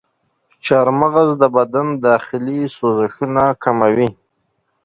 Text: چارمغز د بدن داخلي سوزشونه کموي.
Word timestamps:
چارمغز 0.65 1.29
د 1.41 1.43
بدن 1.57 1.87
داخلي 2.07 2.61
سوزشونه 2.77 3.43
کموي. 3.63 4.09